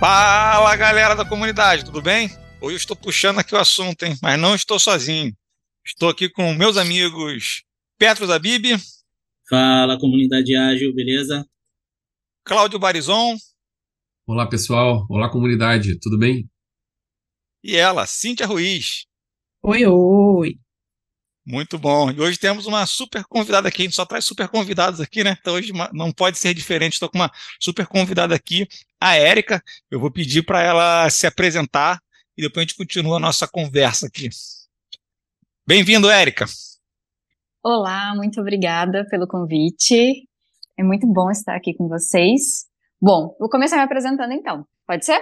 [0.00, 2.28] Fala galera da comunidade, tudo bem?
[2.60, 4.16] Hoje eu estou puxando aqui o assunto, hein?
[4.22, 5.36] Mas não estou sozinho.
[5.84, 7.64] Estou aqui com meus amigos
[7.98, 8.76] Petro da Bibi.
[9.48, 11.44] Fala comunidade ágil, beleza?
[12.44, 13.36] Cláudio Barizon.
[14.24, 16.48] Olá pessoal, olá comunidade, tudo bem?
[17.64, 19.04] E ela, Cíntia Ruiz.
[19.62, 20.60] Oi, oi.
[21.50, 22.10] Muito bom.
[22.10, 23.80] E hoje temos uma super convidada aqui.
[23.80, 25.34] A gente só traz super convidados aqui, né?
[25.40, 26.92] Então hoje não pode ser diferente.
[26.92, 28.68] Estou com uma super convidada aqui,
[29.00, 29.62] a Érica.
[29.90, 32.02] Eu vou pedir para ela se apresentar
[32.36, 34.28] e depois a gente continua a nossa conversa aqui.
[35.66, 36.44] Bem-vindo, Érica.
[37.64, 40.28] Olá, muito obrigada pelo convite.
[40.76, 42.66] É muito bom estar aqui com vocês.
[43.00, 44.66] Bom, vou começar me apresentando então.
[44.86, 45.18] Pode ser?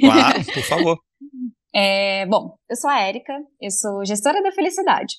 [0.00, 0.98] Claro, por favor.
[1.78, 5.16] É, bom, eu sou a Érica, eu sou gestora da felicidade.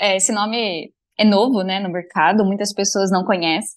[0.00, 3.76] É, esse nome é novo, né, no mercado, muitas pessoas não conhecem.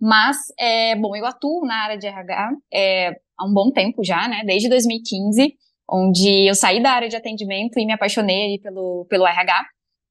[0.00, 4.28] Mas, é, bom, eu atuo na área de RH é, há um bom tempo já,
[4.28, 5.54] né, desde 2015,
[5.90, 9.66] onde eu saí da área de atendimento e me apaixonei pelo, pelo RH.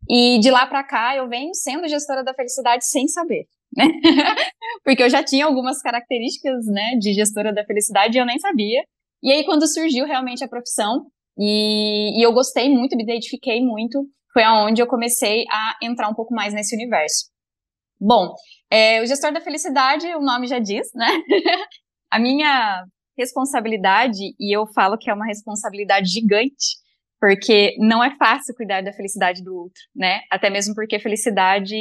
[0.10, 3.86] E de lá para cá eu venho sendo gestora da felicidade sem saber, né?
[4.84, 8.84] Porque eu já tinha algumas características, né, de gestora da felicidade e eu nem sabia.
[9.24, 11.08] E aí quando surgiu realmente a profissão,
[11.38, 16.14] e, e eu gostei muito, me identifiquei muito, foi aonde eu comecei a entrar um
[16.14, 17.30] pouco mais nesse universo.
[17.98, 18.34] Bom,
[18.70, 21.08] é, o gestor da felicidade, o nome já diz, né?
[22.12, 22.84] a minha
[23.18, 26.76] responsabilidade, e eu falo que é uma responsabilidade gigante,
[27.18, 30.20] porque não é fácil cuidar da felicidade do outro, né?
[30.30, 31.74] Até mesmo porque felicidade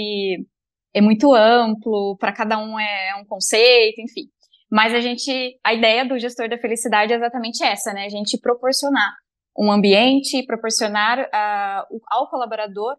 [0.95, 4.29] é muito amplo, para cada um é um conceito, enfim.
[4.71, 8.05] Mas a gente, a ideia do gestor da felicidade é exatamente essa, né?
[8.05, 9.13] A gente proporcionar
[9.57, 12.97] um ambiente e proporcionar uh, ao colaborador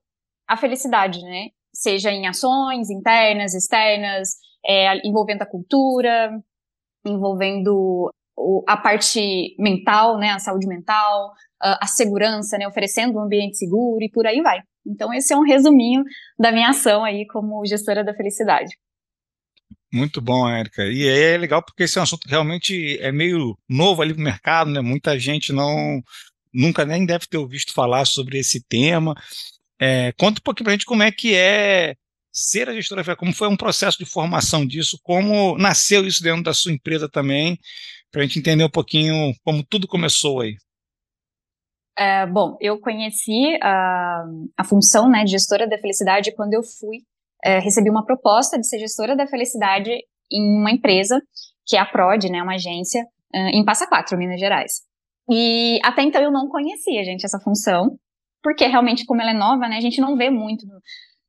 [0.48, 1.50] a felicidade, né?
[1.74, 4.30] Seja em ações internas, externas,
[4.66, 6.32] é, envolvendo a cultura,
[7.06, 10.30] envolvendo o, a parte mental, né?
[10.30, 11.32] A saúde mental,
[11.64, 12.68] uh, a segurança, né?
[12.68, 14.62] Oferecendo um ambiente seguro e por aí vai.
[14.86, 16.04] Então, esse é um resuminho
[16.38, 18.76] da minha ação aí como gestora da felicidade.
[19.92, 20.84] Muito bom, Érica.
[20.84, 24.70] E é legal porque esse é um assunto realmente é meio novo ali no mercado,
[24.70, 24.82] né?
[24.82, 26.02] Muita gente não
[26.56, 29.14] nunca nem deve ter ouvido falar sobre esse tema.
[29.80, 31.96] É, conta um pouquinho para a gente como é que é
[32.32, 36.54] ser a gestora, como foi um processo de formação disso, como nasceu isso dentro da
[36.54, 37.58] sua empresa também,
[38.12, 40.58] para a gente entender um pouquinho como tudo começou aí.
[41.98, 44.26] É, bom, eu conheci a,
[44.58, 47.04] a função né, de gestora da felicidade quando eu fui,
[47.42, 49.92] é, recebi uma proposta de ser gestora da felicidade
[50.30, 51.22] em uma empresa,
[51.66, 54.82] que é a PROD, né, uma agência, é, em Passa Quatro, Minas Gerais.
[55.30, 57.98] E até então eu não conhecia, gente, essa função,
[58.44, 60.66] porque realmente, como ela é nova, né, a gente não vê muito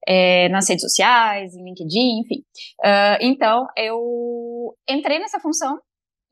[0.07, 2.41] é, nas redes sociais, em LinkedIn, enfim.
[2.85, 5.79] Uh, então, eu entrei nessa função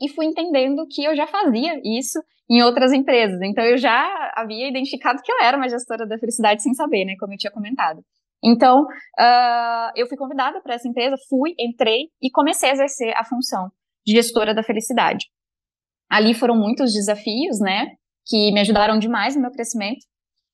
[0.00, 2.20] e fui entendendo que eu já fazia isso
[2.50, 3.40] em outras empresas.
[3.42, 7.14] Então, eu já havia identificado que eu era uma gestora da felicidade sem saber, né,
[7.18, 8.02] como eu tinha comentado.
[8.44, 13.24] Então, uh, eu fui convidada para essa empresa, fui, entrei e comecei a exercer a
[13.24, 13.70] função
[14.06, 15.26] de gestora da felicidade.
[16.14, 17.88] Ali foram muitos desafios, né,
[18.24, 20.06] que me ajudaram demais no meu crescimento.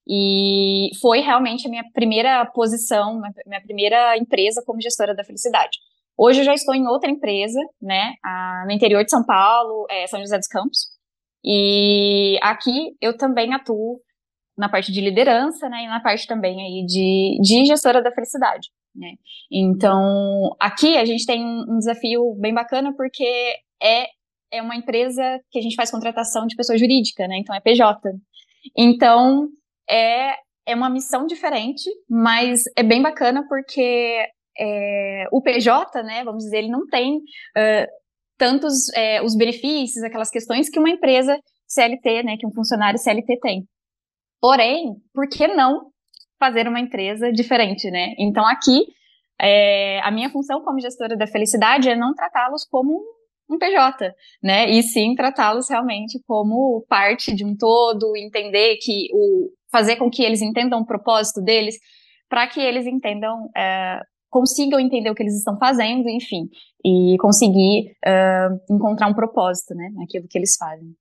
[0.08, 5.76] E foi realmente a minha primeira posição, minha primeira empresa como gestora da felicidade.
[6.16, 8.14] Hoje eu já estou em outra empresa, né,
[8.64, 10.88] no interior de São Paulo, é, São José dos Campos.
[11.44, 14.00] E aqui eu também atuo
[14.56, 18.70] na parte de liderança, né, e na parte também aí de, de gestora da felicidade,
[18.94, 19.12] né.
[19.52, 24.06] Então, aqui a gente tem um desafio bem bacana porque é
[24.50, 27.38] é uma empresa que a gente faz contratação de pessoa jurídica, né?
[27.38, 28.00] Então é PJ.
[28.76, 29.48] Então
[29.88, 30.34] é,
[30.66, 34.26] é uma missão diferente, mas é bem bacana porque
[34.58, 36.24] é, o PJ, né?
[36.24, 37.86] Vamos dizer, ele não tem uh,
[38.36, 42.36] tantos é, os benefícios, aquelas questões que uma empresa CLT, né?
[42.38, 43.64] Que um funcionário CLT tem.
[44.40, 45.90] Porém, por que não
[46.38, 48.14] fazer uma empresa diferente, né?
[48.18, 48.80] Então aqui
[49.40, 53.02] é, a minha função como gestora da felicidade é não tratá-los como
[53.50, 54.70] um PJ, né?
[54.70, 60.22] E sim tratá-los realmente como parte de um todo, entender que o fazer com que
[60.22, 61.76] eles entendam o propósito deles,
[62.28, 66.48] para que eles entendam, é, consigam entender o que eles estão fazendo, enfim,
[66.84, 70.94] e conseguir é, encontrar um propósito, né, naquilo que eles fazem.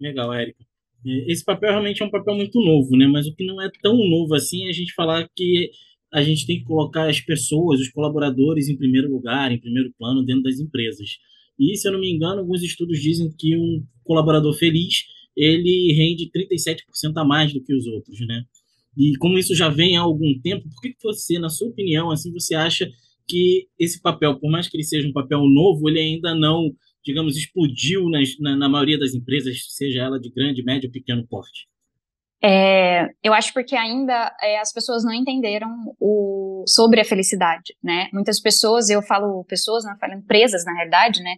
[0.00, 0.64] Legal, Érica.
[1.04, 3.08] Esse papel realmente é um papel muito novo, né?
[3.08, 5.70] Mas o que não é tão novo assim é a gente falar que
[6.12, 10.24] a gente tem que colocar as pessoas, os colaboradores em primeiro lugar, em primeiro plano
[10.24, 11.18] dentro das empresas.
[11.70, 15.04] E, se eu não me engano, alguns estudos dizem que um colaborador feliz
[15.36, 18.44] ele rende 37% a mais do que os outros, né?
[18.98, 22.30] E como isso já vem há algum tempo, por que você, na sua opinião, assim,
[22.32, 22.90] você acha
[23.26, 26.74] que esse papel, por mais que ele seja um papel novo, ele ainda não
[27.04, 31.26] digamos, explodiu nas, na, na, maioria das empresas, seja ela de grande, médio ou pequeno
[31.26, 31.66] porte?
[32.44, 38.08] É, eu acho porque ainda é, as pessoas não entenderam o, sobre a felicidade, né?
[38.12, 41.36] Muitas pessoas, eu falo pessoas, não falo empresas, na realidade, né?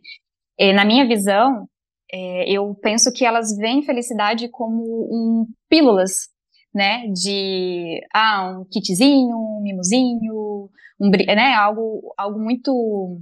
[0.58, 1.68] É, na minha visão,
[2.10, 6.28] é, eu penso que elas veem felicidade como um pílulas,
[6.74, 7.06] né?
[7.08, 11.54] De ah, um kitzinho, um mimozinho, um, né?
[11.54, 13.20] Algo, algo muito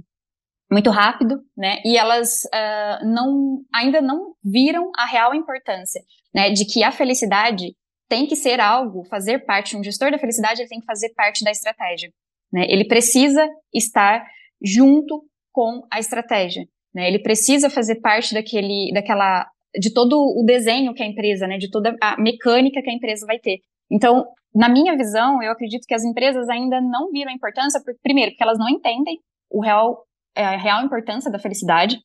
[0.71, 1.77] muito rápido, né?
[1.85, 6.01] E elas uh, não, ainda não viram a real importância,
[6.33, 6.49] né?
[6.51, 7.73] De que a felicidade
[8.09, 11.43] tem que ser algo, fazer parte, um gestor da felicidade ele tem que fazer parte
[11.43, 12.09] da estratégia,
[12.51, 12.65] né?
[12.69, 14.25] Ele precisa estar
[14.61, 17.07] junto com a estratégia, né?
[17.07, 19.47] Ele precisa fazer parte daquele, daquela,
[19.79, 21.57] de todo o desenho que a empresa, né?
[21.57, 23.59] De toda a mecânica que a empresa vai ter.
[23.91, 28.31] Então, na minha visão, eu acredito que as empresas ainda não viram a importância, primeiro,
[28.31, 29.17] porque elas não entendem
[29.49, 30.03] o real
[30.35, 31.97] é, a real importância da felicidade.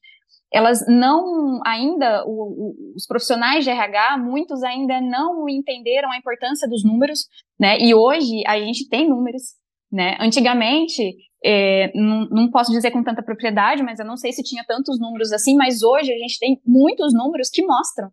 [0.53, 6.69] Elas não ainda, o, o, os profissionais de RH, muitos ainda não entenderam a importância
[6.69, 7.27] dos números,
[7.61, 7.79] né?
[7.79, 9.43] E hoje a gente tem números,
[9.93, 10.17] né?
[10.21, 14.65] Antigamente, é, não, não, posso dizer com tanta propriedade, mas eu não sei se tinha
[14.67, 18.11] tantos números assim, mas hoje a gente tem muitos números que mostram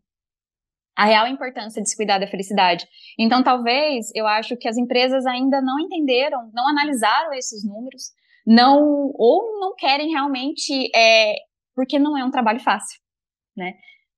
[0.95, 2.87] a real importância de se cuidar da felicidade.
[3.19, 8.11] Então, talvez, eu acho que as empresas ainda não entenderam, não analisaram esses números,
[8.47, 11.35] não ou não querem realmente, é,
[11.75, 12.99] porque não é um trabalho fácil,
[13.55, 13.73] né?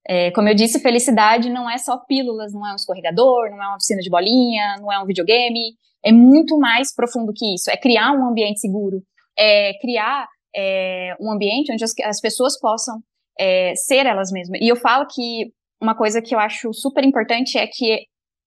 [0.09, 3.67] É, como eu disse, felicidade não é só pílulas, não é um escorregador, não é
[3.67, 7.69] uma piscina de bolinha, não é um videogame, é muito mais profundo que isso.
[7.69, 9.01] É criar um ambiente seguro,
[9.37, 10.25] é criar
[10.55, 13.01] é, um ambiente onde as, as pessoas possam
[13.37, 14.61] é, ser elas mesmas.
[14.61, 15.51] E eu falo que
[15.81, 18.05] uma coisa que eu acho super importante é que,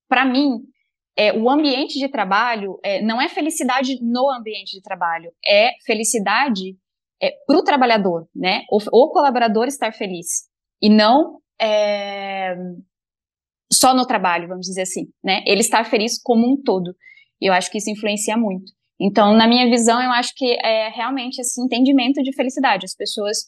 [0.08, 0.60] para mim,
[1.16, 6.76] é, o ambiente de trabalho é, não é felicidade no ambiente de trabalho, é felicidade
[7.22, 8.62] é, para o trabalhador, né?
[8.70, 10.48] O, o, colaborador estar feliz
[10.82, 12.54] e não é,
[13.72, 15.42] só no trabalho, vamos dizer assim, né?
[15.46, 16.94] Ele estar feliz como um todo.
[17.40, 18.72] E eu acho que isso influencia muito.
[19.00, 22.84] Então, na minha visão, eu acho que é realmente esse entendimento de felicidade.
[22.84, 23.46] As pessoas,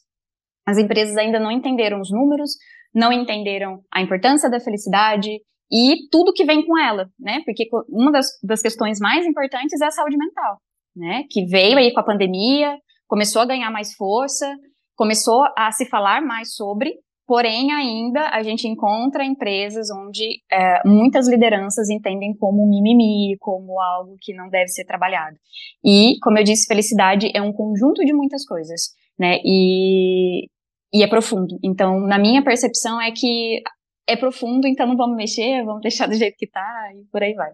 [0.67, 2.53] as empresas ainda não entenderam os números,
[2.95, 5.31] não entenderam a importância da felicidade,
[5.73, 7.41] e tudo que vem com ela, né?
[7.47, 10.59] Porque uma das, das questões mais importantes é a saúde mental,
[10.95, 11.25] né?
[11.31, 12.77] Que veio aí com a pandemia,
[13.13, 14.51] começou a ganhar mais força,
[14.97, 16.95] começou a se falar mais sobre,
[17.27, 24.17] porém ainda a gente encontra empresas onde é, muitas lideranças entendem como mimimi, como algo
[24.19, 25.37] que não deve ser trabalhado.
[25.85, 28.81] E, como eu disse, felicidade é um conjunto de muitas coisas,
[29.19, 29.37] né?
[29.45, 30.47] E,
[30.91, 31.59] e é profundo.
[31.63, 33.61] Então, na minha percepção é que
[34.09, 36.65] é profundo, então não vamos mexer, vamos deixar do jeito que tá
[36.95, 37.51] e por aí vai.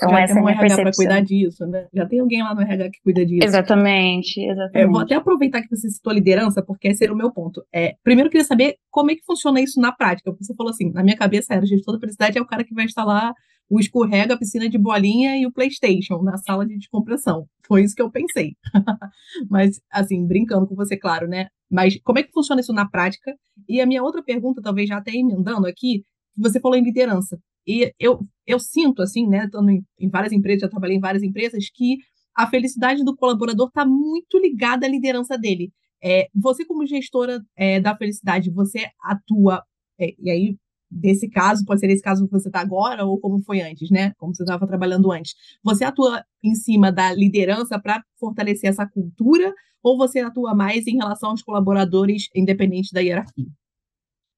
[0.00, 1.86] Então, Já essa tem um é RH para cuidar disso, né?
[1.92, 3.46] Já tem alguém lá no RH que cuida disso.
[3.46, 4.78] Exatamente, exatamente.
[4.78, 7.62] É, vou até aproveitar que você citou liderança, porque esse era o meu ponto.
[7.72, 10.32] É, primeiro, eu queria saber como é que funciona isso na prática.
[10.40, 12.74] Você falou assim, na minha cabeça era, o gestor da felicidade é o cara que
[12.74, 13.34] vai instalar
[13.68, 17.46] o escorrega, a piscina de bolinha e o PlayStation na sala de descompressão.
[17.66, 18.56] Foi isso que eu pensei.
[19.48, 21.46] Mas, assim, brincando com você, claro, né?
[21.70, 23.32] Mas como é que funciona isso na prática?
[23.68, 26.04] E a minha outra pergunta, talvez já até emendando aqui,
[26.36, 27.38] você falou em liderança.
[27.66, 28.20] E eu,
[28.50, 31.98] eu sinto, assim, né, estando em, em várias empresas, já trabalhei em várias empresas, que
[32.36, 35.72] a felicidade do colaborador está muito ligada à liderança dele.
[36.02, 39.62] É, você, como gestora é, da felicidade, você atua,
[39.98, 40.56] é, e aí
[40.90, 44.12] desse caso, pode ser esse caso que você está agora ou como foi antes, né?
[44.18, 45.34] Como você estava trabalhando antes.
[45.62, 50.96] Você atua em cima da liderança para fortalecer essa cultura ou você atua mais em
[50.96, 53.46] relação aos colaboradores, independente da hierarquia?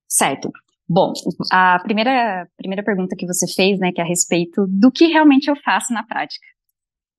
[0.06, 0.50] Certo.
[0.88, 1.12] Bom,
[1.50, 5.48] a primeira, primeira pergunta que você fez, né, que é a respeito do que realmente
[5.48, 6.46] eu faço na prática.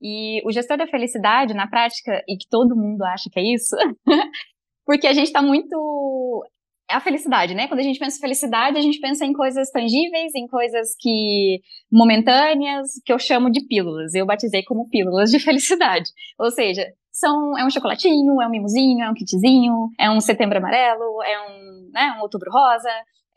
[0.01, 3.75] E o gestor da felicidade, na prática, e que todo mundo acha que é isso,
[4.85, 6.45] porque a gente está muito
[6.89, 7.67] é a felicidade, né?
[7.67, 11.61] Quando a gente pensa em felicidade, a gente pensa em coisas tangíveis, em coisas que
[11.91, 14.13] momentâneas, que eu chamo de pílulas.
[14.13, 16.09] Eu batizei como pílulas de felicidade.
[16.37, 20.57] Ou seja, são é um chocolatinho, é um mimozinho, é um kitzinho, é um setembro
[20.57, 22.89] amarelo, é um, né, um outubro rosa,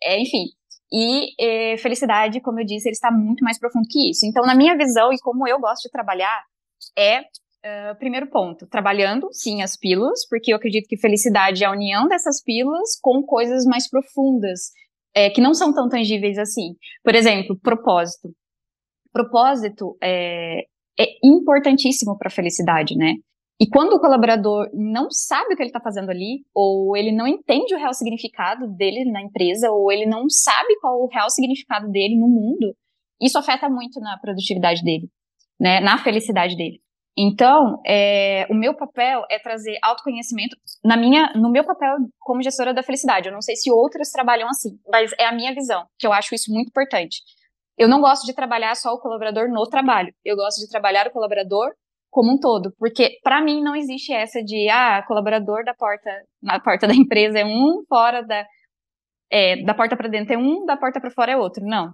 [0.02, 0.46] é, enfim.
[0.92, 4.24] E eh, felicidade, como eu disse, ele está muito mais profundo que isso.
[4.24, 6.42] Então, na minha visão e como eu gosto de trabalhar,
[6.96, 7.24] é
[7.66, 12.06] Uh, primeiro ponto, trabalhando, sim, as pílulas, porque eu acredito que felicidade é a união
[12.06, 14.70] dessas pílulas com coisas mais profundas,
[15.12, 16.76] é, que não são tão tangíveis assim.
[17.02, 18.32] Por exemplo, propósito.
[19.12, 20.60] Propósito é,
[20.96, 23.14] é importantíssimo para a felicidade, né?
[23.58, 27.26] E quando o colaborador não sabe o que ele está fazendo ali, ou ele não
[27.26, 31.90] entende o real significado dele na empresa, ou ele não sabe qual o real significado
[31.90, 32.76] dele no mundo,
[33.20, 35.08] isso afeta muito na produtividade dele,
[35.58, 35.80] né?
[35.80, 36.80] Na felicidade dele.
[37.18, 42.74] Então, é, o meu papel é trazer autoconhecimento na minha, no meu papel como gestora
[42.74, 43.28] da felicidade.
[43.28, 46.34] Eu não sei se outras trabalham assim, mas é a minha visão, que eu acho
[46.34, 47.22] isso muito importante.
[47.78, 50.12] Eu não gosto de trabalhar só o colaborador no trabalho.
[50.22, 51.72] Eu gosto de trabalhar o colaborador
[52.16, 56.10] como um todo, porque para mim não existe essa de ah, colaborador da porta
[56.42, 58.42] na porta da empresa é um, fora da
[59.30, 61.62] é, da porta para dentro é um, da porta para fora é outro.
[61.62, 61.92] Não.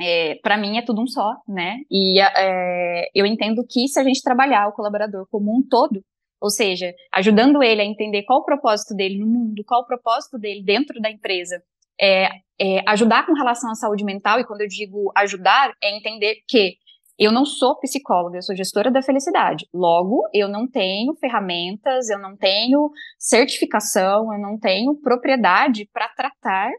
[0.00, 1.78] É, para mim é tudo um só, né?
[1.90, 6.00] E é, eu entendo que se a gente trabalhar o colaborador como um todo,
[6.40, 10.38] ou seja, ajudando ele a entender qual o propósito dele no mundo, qual o propósito
[10.38, 11.60] dele dentro da empresa,
[12.00, 12.28] é,
[12.60, 16.76] é, ajudar com relação à saúde mental, e quando eu digo ajudar, é entender que
[17.20, 19.68] eu não sou psicóloga, eu sou gestora da felicidade.
[19.74, 26.70] Logo, eu não tenho ferramentas, eu não tenho certificação, eu não tenho propriedade para tratar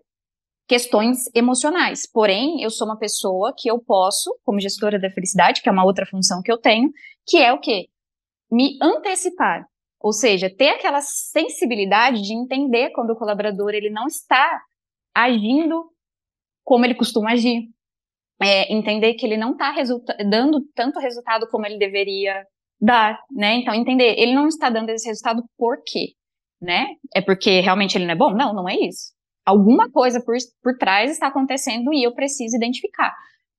[0.68, 2.10] questões emocionais.
[2.12, 5.86] Porém, eu sou uma pessoa que eu posso, como gestora da felicidade, que é uma
[5.86, 6.90] outra função que eu tenho,
[7.24, 7.86] que é o quê?
[8.52, 9.68] Me antecipar.
[10.00, 14.60] Ou seja, ter aquela sensibilidade de entender quando o colaborador ele não está
[15.14, 15.88] agindo
[16.64, 17.70] como ele costuma agir.
[18.42, 19.74] É, entender que ele não está
[20.30, 22.44] dando tanto resultado como ele deveria
[22.80, 23.56] dar, né?
[23.56, 26.14] Então, entender, ele não está dando esse resultado por quê?
[26.60, 26.88] Né?
[27.16, 28.32] É porque realmente ele não é bom?
[28.32, 29.14] Não, não é isso.
[29.46, 33.14] Alguma coisa por, por trás está acontecendo e eu preciso identificar.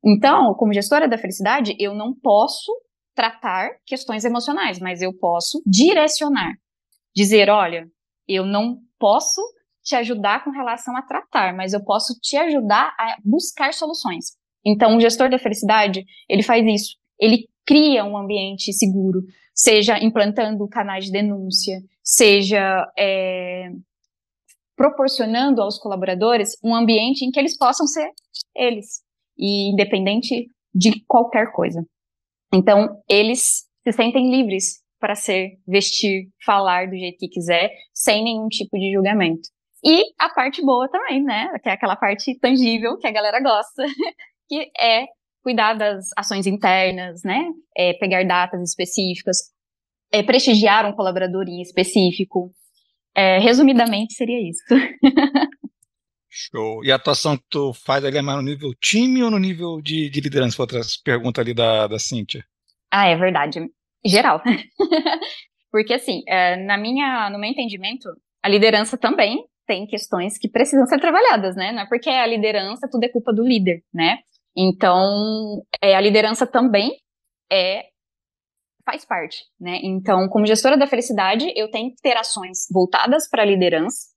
[0.05, 2.73] Então, como gestora da felicidade, eu não posso
[3.15, 6.55] tratar questões emocionais, mas eu posso direcionar.
[7.15, 7.87] Dizer, olha,
[8.27, 9.41] eu não posso
[9.83, 14.37] te ajudar com relação a tratar, mas eu posso te ajudar a buscar soluções.
[14.65, 16.97] Então, o gestor da felicidade, ele faz isso.
[17.19, 19.23] Ele cria um ambiente seguro,
[19.55, 23.71] seja implantando canais de denúncia, seja é,
[24.77, 28.11] proporcionando aos colaboradores um ambiente em que eles possam ser
[28.55, 29.03] eles,
[29.37, 31.85] e independente de qualquer coisa.
[32.53, 38.47] Então, eles se sentem livres para ser, vestir, falar do jeito que quiser, sem nenhum
[38.49, 39.49] tipo de julgamento.
[39.85, 41.49] E a parte boa também, né?
[41.61, 43.83] Que é aquela parte tangível que a galera gosta,
[44.53, 45.07] que é
[45.43, 47.43] cuidar das ações internas, né?
[47.75, 49.39] É pegar datas específicas,
[50.13, 52.53] é prestigiar um colaborador em específico.
[53.15, 54.63] É, resumidamente, seria isso.
[56.29, 56.85] Show.
[56.85, 59.81] E a atuação que tu faz ali é mais no nível time ou no nível
[59.83, 60.63] de, de liderança?
[60.63, 62.45] Outras perguntas ali da, da Cíntia.
[62.91, 63.61] Ah, é verdade.
[64.05, 64.43] Geral.
[65.71, 68.09] Porque, assim, é, na minha, no meu entendimento,
[68.43, 71.73] a liderança também tem questões que precisam ser trabalhadas, né?
[71.73, 74.19] Não é porque a liderança tudo é culpa do líder, né?
[74.57, 76.97] Então, é, a liderança também
[77.51, 77.87] é
[78.85, 79.79] faz parte, né?
[79.83, 84.09] Então, como gestora da felicidade, eu tenho que ter ações voltadas para a liderança,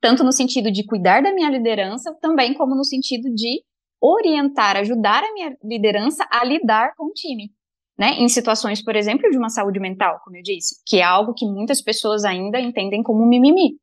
[0.00, 3.62] tanto no sentido de cuidar da minha liderança, também como no sentido de
[4.00, 7.52] orientar, ajudar a minha liderança a lidar com o time,
[7.98, 8.14] né?
[8.18, 11.46] Em situações, por exemplo, de uma saúde mental, como eu disse, que é algo que
[11.46, 13.78] muitas pessoas ainda entendem como mimimi.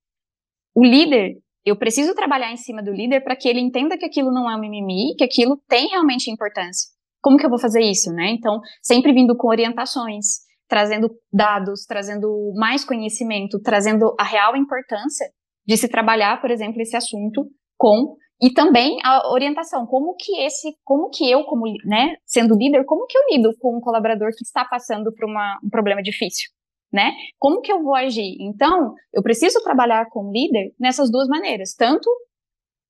[0.76, 1.38] O líder,
[1.68, 4.56] eu preciso trabalhar em cima do líder para que ele entenda que aquilo não é
[4.56, 6.90] um mimimi, que aquilo tem realmente importância.
[7.22, 8.30] Como que eu vou fazer isso, né?
[8.30, 10.26] Então, sempre vindo com orientações,
[10.68, 15.28] trazendo dados, trazendo mais conhecimento, trazendo a real importância
[15.66, 17.48] de se trabalhar, por exemplo, esse assunto
[17.78, 22.86] com e também a orientação, como que esse, como que eu, como, né, sendo líder,
[22.86, 26.50] como que eu lido com um colaborador que está passando por uma, um problema difícil?
[26.92, 27.12] Né?
[27.38, 28.38] Como que eu vou agir?
[28.40, 32.10] Então, eu preciso trabalhar com o líder nessas duas maneiras, tanto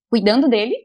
[0.09, 0.75] cuidando dele,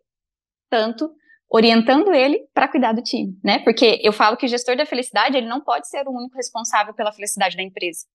[0.71, 1.11] tanto
[1.51, 3.59] orientando ele para cuidar do time, né?
[3.59, 6.95] Porque eu falo que o gestor da felicidade, ele não pode ser o único responsável
[6.95, 8.07] pela felicidade da empresa.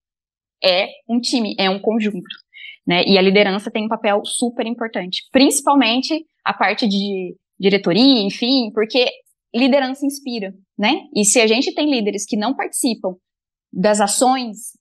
[0.62, 2.26] É um time, é um conjunto,
[2.84, 3.04] né?
[3.06, 9.08] E a liderança tem um papel super importante, principalmente a parte de diretoria, enfim, porque
[9.54, 11.02] liderança inspira, né?
[11.14, 13.14] E se a gente tem líderes que não participam
[13.72, 14.77] das ações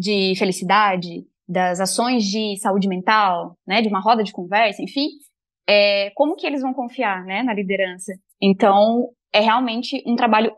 [0.00, 5.08] de felicidade, das ações de saúde mental, né, de uma roda de conversa, enfim,
[5.68, 8.12] é, como que eles vão confiar, né, na liderança?
[8.40, 10.52] Então, é realmente um trabalho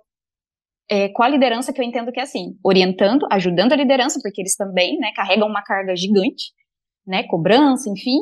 [0.88, 4.40] é, com a liderança que eu entendo que é assim, orientando, ajudando a liderança, porque
[4.40, 6.52] eles também, né, carregam uma carga gigante,
[7.04, 8.18] né, cobrança, enfim,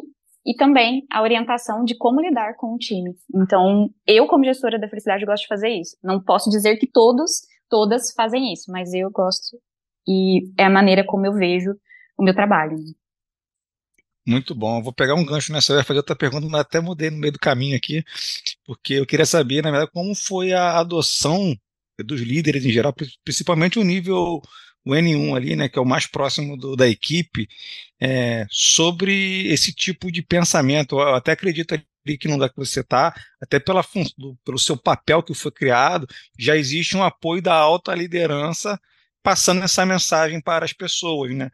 [0.46, 3.14] e também a orientação de como lidar com o time.
[3.34, 5.96] Então, eu como gestora da felicidade gosto de fazer isso.
[6.02, 9.58] Não posso dizer que todos, todas fazem isso, mas eu gosto
[10.07, 11.75] e é a maneira como eu vejo
[12.16, 12.76] o meu trabalho.
[14.26, 14.78] Muito bom.
[14.78, 17.33] Eu vou pegar um gancho nessa e fazer outra pergunta, mas até mudei no meio
[17.33, 18.04] do caminho aqui,
[18.64, 21.57] porque eu queria saber, na verdade, como foi a adoção
[22.04, 24.40] dos líderes em geral, principalmente o nível
[24.85, 27.49] o N1 ali, né, que é o mais próximo do, da equipe,
[28.00, 30.99] é, sobre esse tipo de pensamento.
[30.99, 33.85] Eu até acredito ali que não dá que você está, até pela,
[34.16, 36.07] do, pelo seu papel que foi criado,
[36.38, 38.80] já existe um apoio da alta liderança
[39.22, 41.50] passando essa mensagem para as pessoas, né?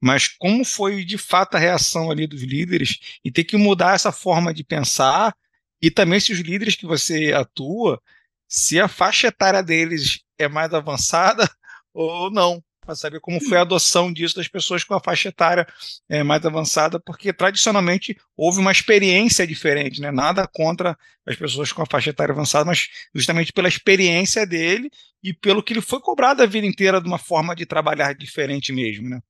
[0.00, 4.12] Mas como foi de fato a reação ali dos líderes e ter que mudar essa
[4.12, 5.34] forma de pensar
[5.80, 8.00] e também se os líderes que você atua,
[8.48, 11.48] se a faixa etária deles é mais avançada
[11.92, 15.66] ou não, para saber como foi a adoção disso das pessoas com a faixa etária
[16.08, 20.10] é, mais avançada, porque tradicionalmente houve uma experiência diferente, né?
[20.10, 24.90] Nada contra as pessoas com a faixa etária avançada, mas justamente pela experiência dele
[25.22, 28.72] e pelo que ele foi cobrado a vida inteira de uma forma de trabalhar diferente
[28.72, 29.20] mesmo, né?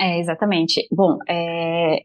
[0.00, 0.86] É, exatamente.
[0.92, 2.02] Bom, é,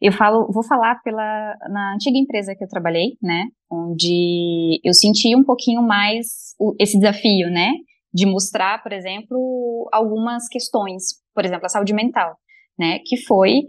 [0.00, 5.34] eu falo, vou falar pela na antiga empresa que eu trabalhei, né, onde eu senti
[5.34, 7.72] um pouquinho mais o, esse desafio, né,
[8.16, 12.34] de mostrar, por exemplo, algumas questões, por exemplo, a saúde mental,
[12.78, 13.60] né, que foi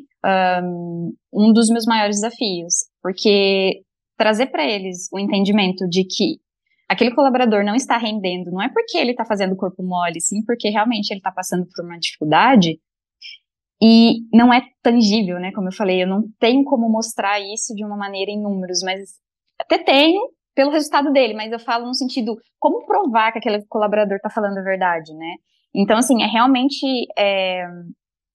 [0.64, 3.82] um, um dos meus maiores desafios, porque
[4.18, 6.40] trazer para eles o entendimento de que
[6.88, 10.70] aquele colaborador não está rendendo, não é porque ele está fazendo corpo mole, sim porque
[10.70, 12.80] realmente ele está passando por uma dificuldade
[13.82, 15.52] e não é tangível, né?
[15.52, 19.02] Como eu falei, eu não tenho como mostrar isso de uma maneira em números, mas
[19.60, 20.22] até tenho,
[20.58, 24.58] pelo resultado dele, mas eu falo no sentido como provar que aquele colaborador está falando
[24.58, 25.36] a verdade, né?
[25.74, 26.84] Então, assim, é realmente
[27.16, 27.62] é,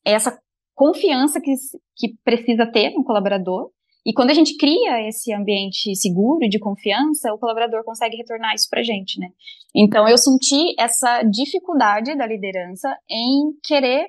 [0.06, 0.38] é essa
[0.72, 1.52] confiança que,
[1.96, 3.70] que precisa ter no colaborador.
[4.06, 8.68] E quando a gente cria esse ambiente seguro de confiança, o colaborador consegue retornar isso
[8.70, 9.26] para a gente, né?
[9.74, 14.06] Então, eu senti essa dificuldade da liderança em querer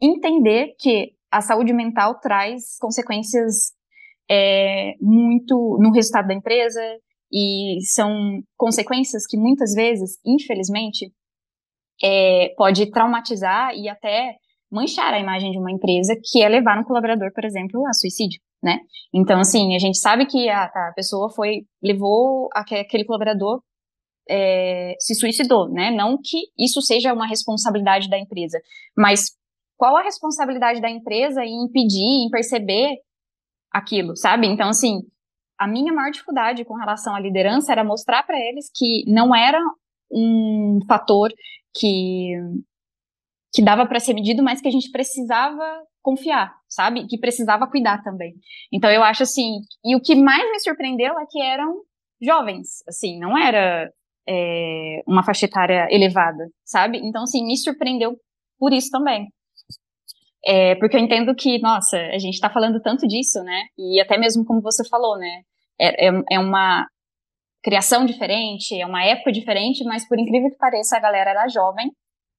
[0.00, 3.72] entender que a saúde mental traz consequências
[4.30, 6.80] é, muito no resultado da empresa,
[7.32, 11.12] e são consequências que muitas vezes, infelizmente,
[12.02, 14.36] é, pode traumatizar e até
[14.70, 18.40] manchar a imagem de uma empresa, que é levar um colaborador, por exemplo, a suicídio,
[18.62, 18.78] né?
[19.14, 23.60] Então, assim, a gente sabe que a, a pessoa foi, levou aquele colaborador
[24.28, 25.90] é, se suicidou, né?
[25.90, 28.60] Não que isso seja uma responsabilidade da empresa,
[28.96, 29.30] mas
[29.76, 32.96] qual a responsabilidade da empresa em impedir, em perceber
[33.70, 34.46] aquilo, sabe?
[34.46, 35.02] Então, assim,
[35.58, 39.60] a minha maior dificuldade com relação à liderança era mostrar para eles que não era
[40.10, 41.30] um fator
[41.74, 42.32] que
[43.52, 45.64] que dava para ser medido, mas que a gente precisava
[46.02, 47.06] confiar, sabe?
[47.06, 48.34] Que precisava cuidar também.
[48.70, 51.80] Então eu acho assim, e o que mais me surpreendeu é que eram
[52.20, 53.90] jovens, assim, não era
[54.28, 56.98] é, uma faixa etária elevada, sabe?
[56.98, 58.18] Então assim, me surpreendeu
[58.58, 59.28] por isso também.
[60.46, 63.64] É, porque eu entendo que, nossa, a gente está falando tanto disso, né?
[63.76, 65.42] E até mesmo como você falou, né?
[65.78, 66.86] É, é, é, uma
[67.64, 71.90] criação diferente, é uma época diferente, mas por incrível que pareça, a galera era jovem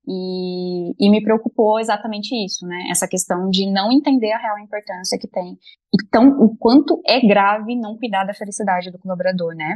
[0.08, 2.86] e, e me preocupou exatamente isso, né?
[2.90, 5.58] Essa questão de não entender a real importância que tem.
[5.94, 9.76] Então, o quanto é grave não cuidar da felicidade do colaborador, né?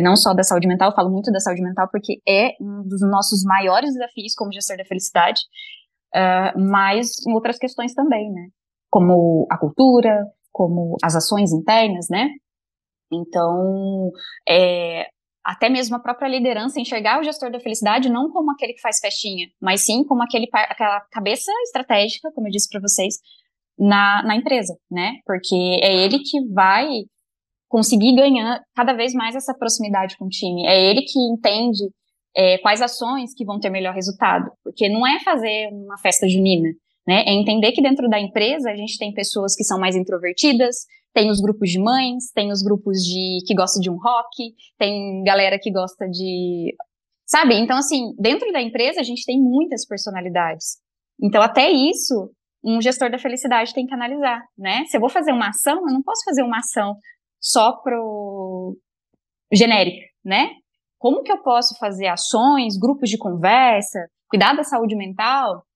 [0.00, 3.00] Não só da saúde mental, eu falo muito da saúde mental porque é um dos
[3.10, 5.40] nossos maiores desafios como gestor da felicidade
[6.14, 8.48] uh, mas em outras questões também, né?
[8.90, 12.28] Como a cultura, como as ações internas, né?
[13.12, 14.10] Então,
[14.48, 15.06] é,
[15.44, 18.98] até mesmo a própria liderança enxergar o gestor da felicidade não como aquele que faz
[19.00, 23.16] festinha, mas sim como aquele, aquela cabeça estratégica, como eu disse para vocês,
[23.78, 25.14] na, na empresa, né?
[25.26, 26.88] Porque é ele que vai
[27.68, 30.66] conseguir ganhar cada vez mais essa proximidade com o time.
[30.66, 31.88] É ele que entende
[32.36, 34.50] é, quais ações que vão ter melhor resultado.
[34.62, 36.68] Porque não é fazer uma festa junina,
[37.06, 37.24] né?
[37.26, 40.76] É entender que dentro da empresa a gente tem pessoas que são mais introvertidas,
[41.12, 45.22] tem os grupos de mães, tem os grupos de que gostam de um rock, tem
[45.22, 46.74] galera que gosta de.
[47.26, 47.54] Sabe?
[47.54, 50.78] Então, assim, dentro da empresa a gente tem muitas personalidades.
[51.22, 52.30] Então, até isso,
[52.64, 54.84] um gestor da felicidade tem que analisar, né?
[54.86, 56.96] Se eu vou fazer uma ação, eu não posso fazer uma ação
[57.40, 58.76] só pro
[59.52, 60.50] genérica, né?
[61.02, 65.66] Como que eu posso fazer ações, grupos de conversa, cuidar da saúde mental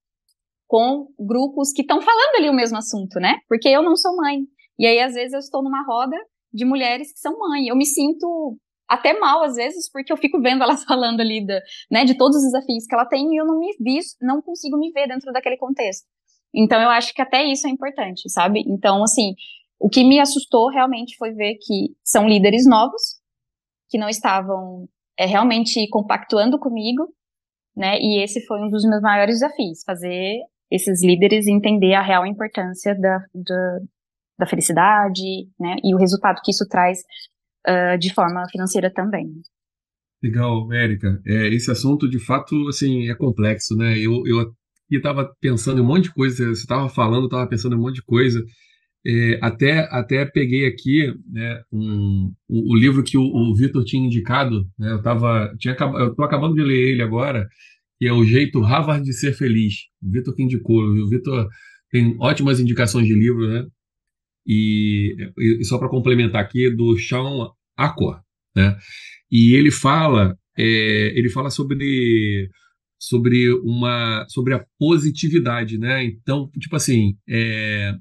[0.65, 3.35] com grupos que estão falando ali o mesmo assunto, né?
[3.49, 4.43] Porque eu não sou mãe.
[4.79, 6.15] E aí, às vezes, eu estou numa roda
[6.53, 7.67] de mulheres que são mãe.
[7.67, 11.59] Eu me sinto até mal, às vezes, porque eu fico vendo elas falando ali da,
[11.91, 14.77] né, de todos os desafios que ela tem e eu não me vi, não consigo
[14.77, 16.07] me ver dentro daquele contexto.
[16.55, 18.63] Então, eu acho que até isso é importante, sabe?
[18.65, 19.33] Então, assim,
[19.77, 23.17] o que me assustou realmente foi ver que são líderes novos,
[23.89, 24.87] que não estavam
[25.17, 27.07] é, realmente compactuando comigo,
[27.75, 27.97] né?
[27.99, 32.93] E esse foi um dos meus maiores desafios, fazer esses líderes entender a real importância
[32.99, 33.79] da, da,
[34.39, 35.77] da felicidade, né?
[35.83, 36.99] E o resultado que isso traz
[37.67, 39.31] uh, de forma financeira também.
[40.21, 41.21] Legal, Érica.
[41.25, 43.97] É, esse assunto, de fato, assim, é complexo, né?
[43.97, 44.51] Eu, eu
[44.89, 47.95] estava pensando em um monte de coisa, você estava falando, estava pensando em um monte
[47.95, 48.43] de coisa,
[49.09, 54.05] é, até, até peguei aqui né, um, o, o, livro que o, o Vitor tinha
[54.05, 57.47] indicado, né, eu tinha, eu estou acabando de ler ele agora,
[57.97, 59.75] que é o jeito Harvard de ser feliz.
[60.03, 61.47] O Vitor que indicou, o Vitor
[61.89, 63.65] tem ótimas indicações de livro, né?
[64.45, 68.21] E, e só para complementar aqui, do Sean Acor,
[68.55, 68.77] né?
[69.31, 72.49] E ele fala, é, ele fala sobre
[72.99, 76.03] sobre uma sobre a positividade, né?
[76.03, 77.95] Então, tipo assim, é,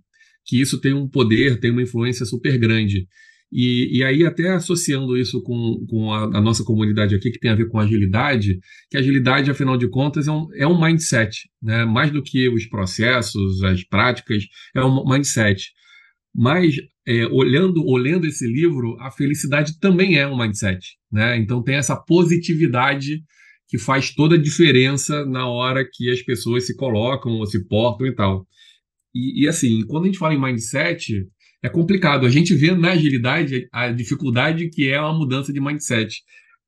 [0.47, 3.07] que isso tem um poder, tem uma influência super grande.
[3.53, 7.51] E, e aí, até associando isso com, com a, a, nossa comunidade aqui, que tem
[7.51, 8.59] a ver com agilidade,
[8.91, 11.85] que agilidade, afinal de contas, é um, é um mindset, né?
[11.85, 15.71] mais do que os processos, as práticas, é um mindset.
[16.35, 20.97] Mas, é, olhando, olhando esse livro, a felicidade também é um mindset.
[21.11, 21.39] Né?
[21.39, 23.23] Então, tem essa positividade
[23.69, 28.07] que faz toda a diferença na hora que as pessoas se colocam ou se portam
[28.07, 28.47] e tal.
[29.17, 31.27] E, e, assim, quando a gente fala em mindset,
[31.63, 32.27] é complicado.
[32.27, 36.23] A gente vê na agilidade a dificuldade que é uma mudança de mindset.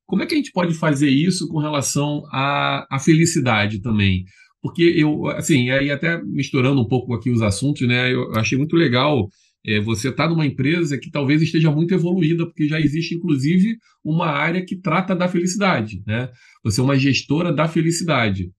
[0.07, 4.25] Como é que a gente pode fazer isso com relação à, à felicidade também?
[4.63, 8.13] Porque eu, assim, aí até misturando um pouco aqui os assuntos, né?
[8.13, 9.29] Eu achei muito legal
[9.67, 13.77] é, você estar tá numa empresa que talvez esteja muito evoluída, porque já existe, inclusive,
[14.03, 16.31] uma área que trata da felicidade, né?
[16.65, 18.51] Você é uma gestora da felicidade.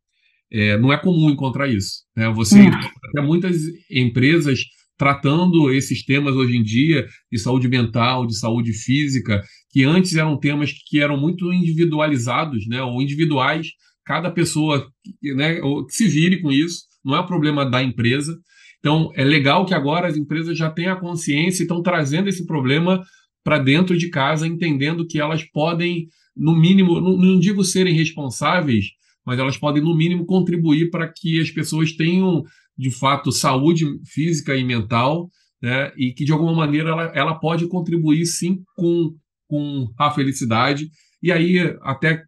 [0.51, 2.03] É, não é comum encontrar isso.
[2.15, 2.29] Né?
[2.33, 2.57] Você
[3.13, 3.57] tem muitas
[3.89, 4.61] empresas
[4.99, 10.37] tratando esses temas hoje em dia de saúde mental, de saúde física, que antes eram
[10.37, 13.67] temas que eram muito individualizados, né, ou individuais.
[14.05, 14.85] Cada pessoa
[15.23, 18.37] né, se vire com isso, não é problema da empresa.
[18.79, 22.45] Então, é legal que agora as empresas já tenham a consciência e estão trazendo esse
[22.45, 23.01] problema
[23.41, 28.87] para dentro de casa, entendendo que elas podem, no mínimo, não, não digo serem responsáveis,
[29.29, 32.41] mas elas podem, no mínimo, contribuir para que as pessoas tenham,
[32.75, 35.29] de fato, saúde física e mental,
[35.61, 35.91] né?
[35.95, 39.13] e que, de alguma maneira, ela, ela pode contribuir, sim, com,
[39.47, 40.89] com a felicidade,
[41.21, 42.23] e aí até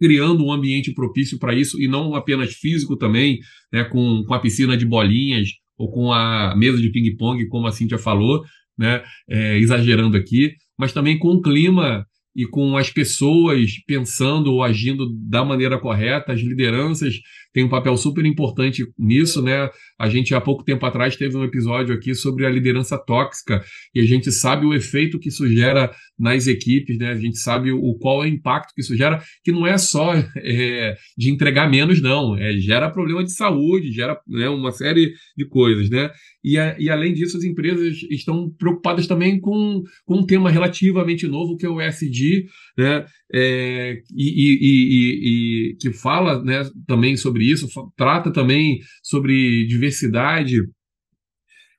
[0.00, 3.84] criando um ambiente propício para isso, e não apenas físico também, né?
[3.84, 7.98] com, com a piscina de bolinhas, ou com a mesa de ping-pong, como a Cíntia
[7.98, 8.42] falou,
[8.78, 9.04] né?
[9.28, 15.08] É, exagerando aqui, mas também com um clima e com as pessoas pensando ou agindo
[15.12, 17.14] da maneira correta, as lideranças
[17.52, 19.68] têm um papel super importante nisso, né?
[19.98, 23.62] A gente há pouco tempo atrás teve um episódio aqui sobre a liderança tóxica
[23.94, 27.10] e a gente sabe o efeito que isso gera nas equipes, né?
[27.10, 30.14] A gente sabe o qual é o impacto que isso gera, que não é só
[30.36, 35.46] é, de entregar menos, não, é, gera problema de saúde, gera né, uma série de
[35.46, 36.10] coisas, né?
[36.42, 41.26] E, a, e, além disso, as empresas estão preocupadas também com, com um tema relativamente
[41.26, 43.04] novo, que é o ESG, né?
[43.30, 50.56] É, e, e, e, que fala né, também sobre isso, trata também sobre diversidade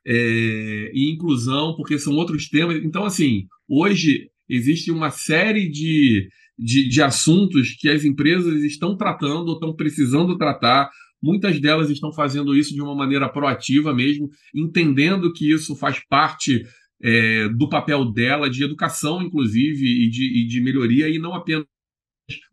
[0.06, 2.84] é, e inclusão, porque são outros temas.
[2.84, 9.50] Então, assim, hoje existe uma série de, de, de assuntos que as empresas estão tratando
[9.50, 10.89] ou estão precisando tratar
[11.22, 16.63] Muitas delas estão fazendo isso de uma maneira proativa mesmo, entendendo que isso faz parte
[17.02, 21.65] é, do papel dela, de educação, inclusive, e de, e de melhoria, e não apenas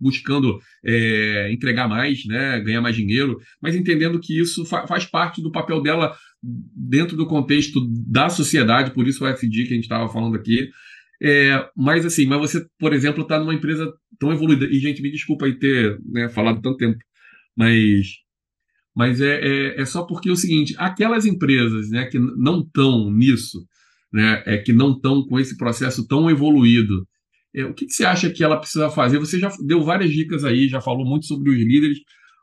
[0.00, 5.42] buscando é, entregar mais, né, ganhar mais dinheiro, mas entendendo que isso fa faz parte
[5.42, 9.84] do papel dela dentro do contexto da sociedade, por isso o FD que a gente
[9.84, 10.68] estava falando aqui.
[11.22, 15.10] É, mas assim, mas você, por exemplo, está numa empresa tão evoluída, e gente, me
[15.10, 16.98] desculpa aí ter né, falado tanto tempo,
[17.56, 18.26] mas
[18.96, 23.10] mas é, é, é, só porque é o seguinte: aquelas empresas né, que não estão
[23.10, 23.62] nisso,
[24.10, 27.06] né, é, que não estão com esse processo tão evoluído,
[27.56, 29.18] é, o que, que, você acha que ela precisa fazer?
[29.18, 31.98] Você já deu várias dicas aí, já falou muito sobre os líderes,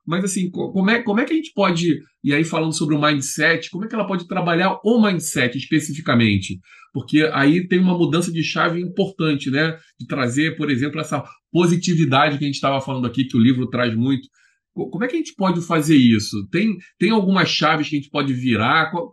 [0.05, 3.01] mas assim, como é, como é que a gente pode, e aí falando sobre o
[3.01, 6.59] mindset, como é que ela pode trabalhar o mindset especificamente?
[6.93, 9.77] Porque aí tem uma mudança de chave importante, né?
[9.99, 13.67] De trazer, por exemplo, essa positividade que a gente estava falando aqui, que o livro
[13.69, 14.27] traz muito
[14.73, 16.47] como é que a gente pode fazer isso?
[16.49, 18.89] Tem, tem algumas chaves que a gente pode virar?
[18.89, 19.09] Qual,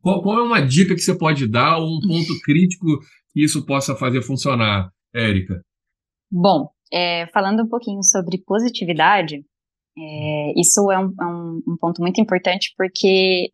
[0.00, 2.98] qual, qual é uma dica que você pode dar, ou um ponto crítico
[3.32, 5.62] que isso possa fazer funcionar, Érica?
[6.30, 9.44] Bom, é, falando um pouquinho sobre positividade,
[9.96, 13.50] é, isso é um, é um, um, ponto muito importante porque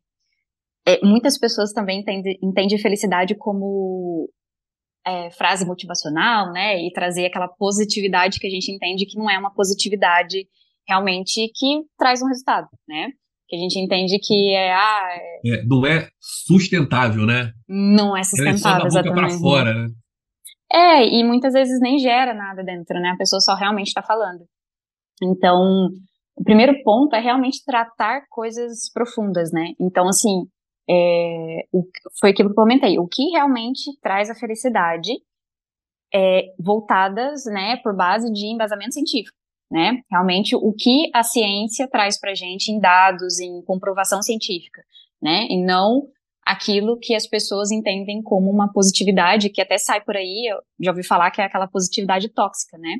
[0.86, 4.28] é, muitas pessoas também entendem, entendem felicidade como
[5.06, 6.80] é, frase motivacional, né?
[6.80, 10.46] E trazer aquela positividade que a gente entende que não é uma positividade
[10.86, 13.10] realmente que traz um resultado, né?
[13.48, 15.08] Que a gente entende que é, ah,
[15.44, 15.58] é...
[15.58, 17.52] é não é sustentável, né?
[17.68, 19.88] Não é sustentável, é só da boca para fora, né?
[20.72, 23.10] É, e muitas vezes nem gera nada dentro, né?
[23.10, 24.44] A pessoa só realmente está falando.
[25.22, 25.88] Então,
[26.36, 29.72] o primeiro ponto é realmente tratar coisas profundas, né?
[29.80, 30.46] Então, assim,
[30.88, 31.64] é,
[32.20, 32.98] foi aquilo que eu comentei.
[32.98, 35.12] O que realmente traz a felicidade
[36.14, 39.36] é, voltadas, né, por base de embasamento científico.
[39.70, 40.00] né?
[40.10, 44.82] Realmente o que a ciência traz para gente em dados, em comprovação científica,
[45.20, 45.46] né?
[45.50, 46.08] E não
[46.48, 50.90] aquilo que as pessoas entendem como uma positividade, que até sai por aí, eu já
[50.92, 52.96] ouvi falar que é aquela positividade tóxica, né?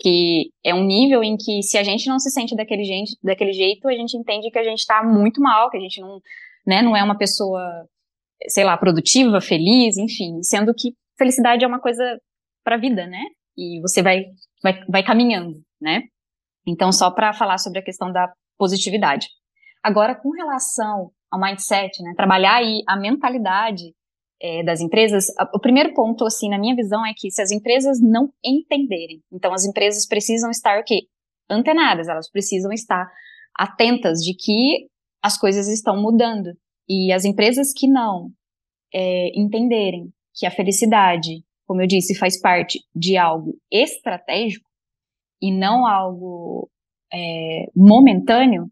[0.00, 3.52] Que é um nível em que se a gente não se sente daquele, gente, daquele
[3.52, 6.20] jeito, a gente entende que a gente está muito mal, que a gente não,
[6.66, 7.62] né, não é uma pessoa,
[8.48, 12.02] sei lá, produtiva, feliz, enfim, sendo que felicidade é uma coisa
[12.64, 13.22] para a vida, né?
[13.56, 14.24] E você vai,
[14.60, 16.02] vai, vai caminhando, né?
[16.66, 19.28] Então, só para falar sobre a questão da positividade.
[19.84, 23.94] Agora, com relação ao mindset, né, trabalhar aí a mentalidade
[24.40, 28.00] é, das empresas, o primeiro ponto, assim, na minha visão, é que se as empresas
[28.00, 31.00] não entenderem, então as empresas precisam estar o quê?
[31.50, 33.10] Antenadas, elas precisam estar
[33.58, 34.86] atentas de que
[35.22, 36.52] as coisas estão mudando.
[36.88, 38.30] E as empresas que não
[38.94, 44.68] é, entenderem que a felicidade, como eu disse, faz parte de algo estratégico
[45.42, 46.70] e não algo
[47.12, 48.70] é, momentâneo,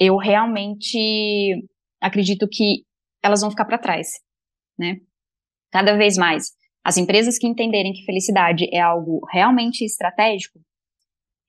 [0.00, 1.62] eu realmente
[2.00, 2.84] acredito que
[3.22, 4.08] elas vão ficar para trás,
[4.78, 4.96] né?
[5.70, 10.58] Cada vez mais, as empresas que entenderem que felicidade é algo realmente estratégico,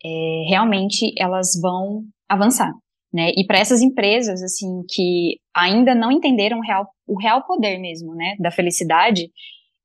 [0.04, 2.74] é, realmente elas vão avançar,
[3.14, 3.32] né?
[3.38, 8.14] E para essas empresas, assim, que ainda não entenderam o real, o real poder mesmo,
[8.14, 9.32] né, da felicidade,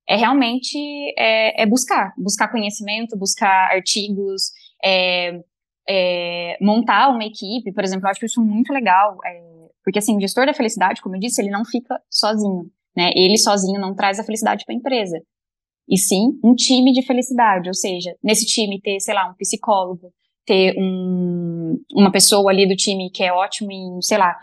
[0.09, 0.77] é realmente
[1.17, 4.51] é, é buscar, buscar conhecimento, buscar artigos,
[4.85, 5.41] é,
[5.89, 10.21] é, montar uma equipe, por exemplo, eu acho isso muito legal, é, porque assim, o
[10.21, 13.13] gestor da felicidade, como eu disse, ele não fica sozinho, né?
[13.15, 15.21] Ele sozinho não traz a felicidade para a empresa.
[15.89, 20.13] E sim, um time de felicidade, ou seja, nesse time ter, sei lá, um psicólogo,
[20.45, 24.37] ter um, uma pessoa ali do time que é ótimo em, sei lá,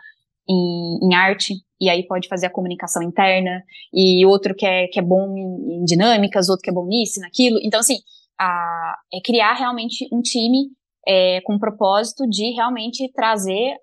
[0.48, 3.62] em, em, arte, e aí pode fazer a comunicação interna,
[3.94, 7.20] e outro que é, que é bom em, em dinâmicas, outro que é bom nisso,
[7.20, 7.60] naquilo.
[7.62, 7.98] Então, assim,
[8.40, 10.70] a, é criar realmente um time
[11.08, 13.76] é, com o propósito de realmente trazer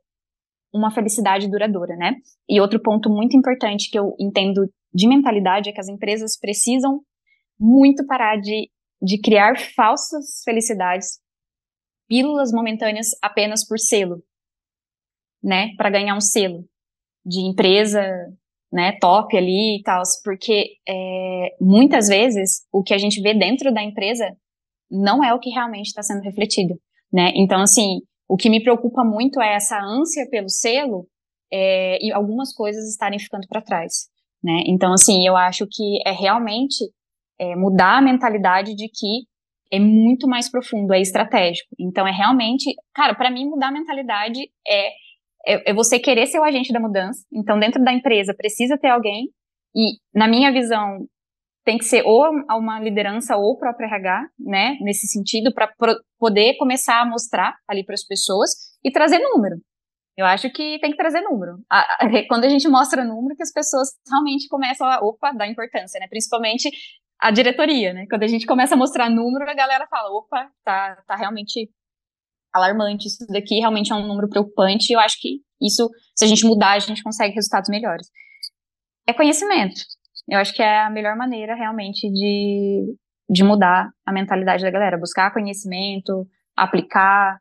[0.72, 2.14] uma felicidade duradoura, né?
[2.48, 7.00] E outro ponto muito importante que eu entendo de mentalidade é que as empresas precisam
[7.58, 8.70] muito parar de,
[9.02, 11.18] de criar falsas felicidades,
[12.08, 14.22] pílulas momentâneas apenas por selo,
[15.42, 15.74] né?
[15.76, 16.64] Para ganhar um selo
[17.24, 18.00] de empresa,
[18.72, 18.96] né?
[19.00, 23.82] Top ali e tal, porque é, muitas vezes o que a gente vê dentro da
[23.82, 24.24] empresa
[24.90, 26.80] não é o que realmente está sendo refletido
[27.12, 27.32] né?
[27.34, 31.06] Então, assim, o que me preocupa muito é essa ânsia pelo selo
[31.52, 34.08] é, e algumas coisas estarem ficando para trás,
[34.42, 34.62] né?
[34.66, 36.84] Então, assim, eu acho que é realmente
[37.38, 39.26] é, mudar a mentalidade de que
[39.72, 41.68] é muito mais profundo, é estratégico.
[41.78, 44.88] Então, é realmente, cara, para mim mudar a mentalidade é,
[45.46, 47.24] é, é você querer ser o agente da mudança.
[47.32, 49.28] Então, dentro da empresa precisa ter alguém
[49.74, 51.06] e, na minha visão,
[51.64, 55.70] tem que ser ou uma liderança ou o próprio RH, né, nesse sentido, para
[56.18, 58.50] poder começar a mostrar ali para as pessoas
[58.82, 59.56] e trazer número.
[60.16, 61.58] Eu acho que tem que trazer número.
[61.70, 65.48] A, a, quando a gente mostra número, que as pessoas realmente começam a, opa, dar
[65.48, 66.70] importância, né, principalmente
[67.20, 71.02] a diretoria, né, quando a gente começa a mostrar número, a galera fala, opa, tá,
[71.06, 71.70] tá realmente
[72.52, 76.28] alarmante isso daqui, realmente é um número preocupante, e eu acho que isso, se a
[76.28, 78.08] gente mudar, a gente consegue resultados melhores.
[79.06, 79.82] É conhecimento,
[80.30, 82.94] eu acho que é a melhor maneira realmente de,
[83.28, 86.24] de mudar a mentalidade da galera, buscar conhecimento,
[86.56, 87.38] aplicar,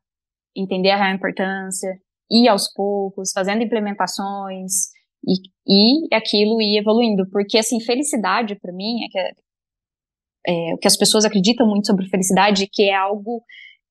[0.56, 1.96] entender a real importância,
[2.32, 4.90] ir aos poucos, fazendo implementações
[5.24, 9.32] e, e aquilo ir evoluindo, porque assim, felicidade para mim é que é,
[10.48, 13.44] é, o que as pessoas acreditam muito sobre felicidade, que é algo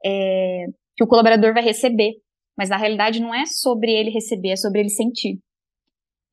[0.04, 2.14] é, que o colaborador vai receber,
[2.56, 5.38] mas na realidade não é sobre ele receber, é sobre ele sentir.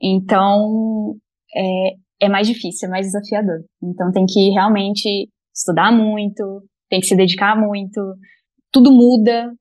[0.02, 1.16] Então,
[1.56, 3.64] é, é mais difícil, é mais desafiador.
[3.84, 8.02] Então tem que realmente estudar muito, tem que se dedicar muito.
[8.72, 9.54] Tudo muda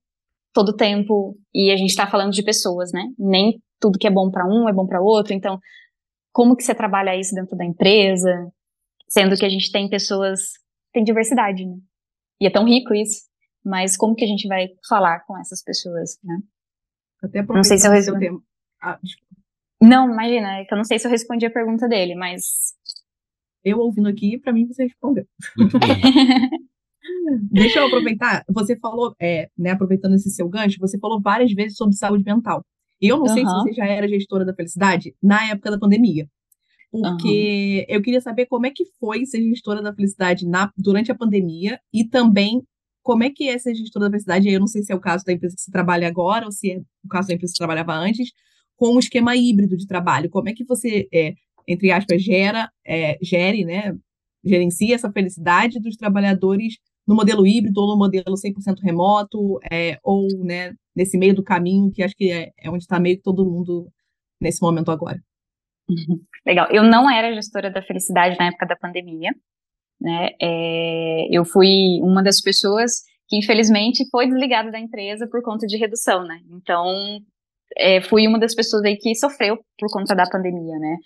[0.52, 3.02] todo tempo e a gente está falando de pessoas, né?
[3.18, 5.34] Nem tudo que é bom para um é bom para outro.
[5.34, 5.58] Então,
[6.32, 8.50] como que você trabalha isso dentro da empresa?
[9.08, 10.52] Sendo que a gente tem pessoas,
[10.92, 11.76] tem diversidade, né?
[12.40, 13.22] E é tão rico isso.
[13.64, 16.38] Mas como que a gente vai falar com essas pessoas, né?
[17.22, 18.28] Até não sei se eu respondi.
[18.82, 18.98] Ah,
[19.84, 22.72] não, imagina, é que eu não sei se eu respondi a pergunta dele, mas.
[23.64, 25.24] Eu ouvindo aqui, para mim você respondeu.
[27.50, 28.44] Deixa eu aproveitar.
[28.48, 32.62] Você falou, é, né, aproveitando esse seu gancho, você falou várias vezes sobre saúde mental.
[33.00, 33.32] E eu não uhum.
[33.34, 36.28] sei se você já era gestora da felicidade na época da pandemia.
[36.90, 37.96] Porque uhum.
[37.96, 41.80] eu queria saber como é que foi ser gestora da felicidade na, durante a pandemia
[41.92, 42.62] e também
[43.02, 44.48] como é que é ser gestora da felicidade.
[44.48, 46.70] Eu não sei se é o caso da empresa que você trabalha agora ou se
[46.70, 48.30] é o caso da empresa que você trabalhava antes,
[48.76, 50.30] com um esquema híbrido de trabalho.
[50.30, 51.34] Como é que você, é,
[51.66, 53.94] entre aspas, gera, é, gere, né,
[54.44, 56.74] gerencia essa felicidade dos trabalhadores
[57.06, 61.90] no modelo híbrido ou no modelo 100% remoto, é, ou né, nesse meio do caminho,
[61.92, 63.88] que acho que é, é onde está meio que todo mundo
[64.40, 65.20] nesse momento agora.
[66.46, 66.68] Legal.
[66.70, 69.30] Eu não era gestora da felicidade na época da pandemia,
[70.00, 70.30] né?
[70.40, 75.76] É, eu fui uma das pessoas que infelizmente foi desligada da empresa por conta de
[75.76, 76.40] redução, né?
[76.50, 76.86] Então,
[77.76, 80.96] é, fui uma das pessoas aí que sofreu por conta da pandemia, né?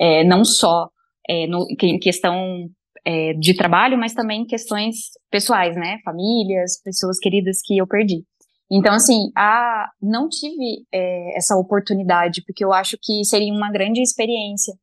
[0.00, 0.88] É, não só
[1.28, 2.68] é, no, em questão
[3.04, 4.96] é, de trabalho, mas também em questões
[5.30, 5.98] pessoais, né?
[6.04, 8.24] Famílias, pessoas queridas que eu perdi.
[8.70, 14.02] Então, assim, a, não tive é, essa oportunidade, porque eu acho que seria uma grande
[14.02, 14.74] experiência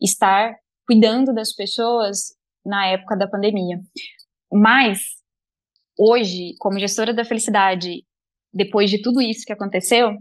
[0.00, 0.54] estar
[0.86, 3.78] cuidando das pessoas na época da pandemia.
[4.50, 5.00] Mas,
[5.98, 8.04] hoje, como gestora da felicidade,
[8.52, 10.16] depois de tudo isso que aconteceu,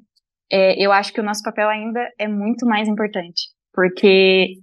[0.51, 3.49] é, eu acho que o nosso papel ainda é muito mais importante.
[3.73, 4.55] Porque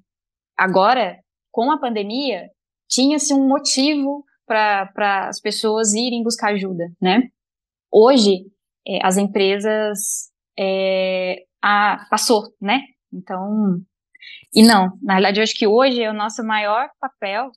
[0.57, 1.19] agora,
[1.51, 2.49] com a pandemia,
[2.89, 7.23] tinha-se um motivo para as pessoas irem buscar ajuda, né?
[7.91, 8.47] Hoje,
[8.87, 12.81] é, as empresas é, a, passou, né?
[13.13, 13.81] Então,
[14.55, 17.51] e não, na verdade, eu acho que hoje o nosso maior papel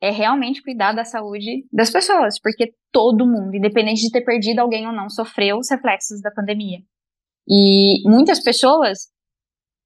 [0.00, 4.86] é realmente cuidar da saúde das pessoas, porque todo mundo, independente de ter perdido alguém
[4.86, 6.80] ou não, sofreu os reflexos da pandemia.
[7.48, 8.98] E muitas pessoas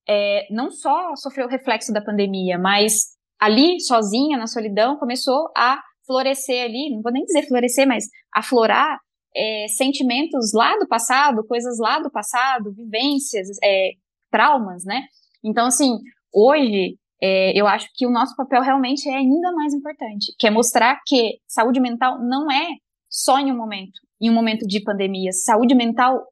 [0.08, 5.80] é, não só sofreu o reflexo da pandemia, mas ali, sozinha, na solidão, começou a
[6.06, 8.98] florescer ali, não vou nem dizer florescer, mas aflorar
[9.34, 13.90] é, sentimentos lá do passado, coisas lá do passado, vivências, é,
[14.30, 15.02] traumas, né?
[15.44, 15.98] Então, assim,
[16.32, 20.50] hoje é, eu acho que o nosso papel realmente é ainda mais importante, que é
[20.50, 22.66] mostrar que saúde mental não é
[23.08, 25.32] só em um momento, em um momento de pandemia.
[25.32, 26.24] Saúde mental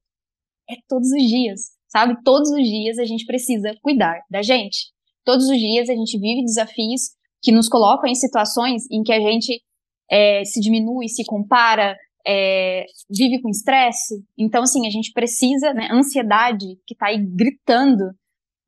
[0.69, 2.17] é todos os dias, sabe?
[2.25, 4.93] Todos os dias a gente precisa cuidar da gente.
[5.25, 7.11] Todos os dias a gente vive desafios
[7.43, 9.63] que nos colocam em situações em que a gente
[10.11, 11.97] é, se diminui, se compara,
[12.27, 14.23] é, vive com estresse.
[14.39, 15.89] Então, assim, a gente precisa, né?
[15.91, 18.15] Ansiedade que está aí gritando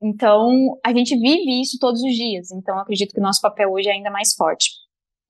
[0.02, 2.50] então, a gente vive isso todos os dias.
[2.50, 4.70] Então, acredito que o nosso papel hoje é ainda mais forte.